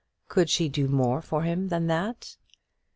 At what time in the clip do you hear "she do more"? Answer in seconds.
0.49-1.21